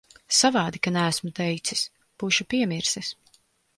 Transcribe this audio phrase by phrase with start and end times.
[0.35, 1.85] Savādi, ka neesmu teicis.
[2.25, 3.13] Būšu piemirsis.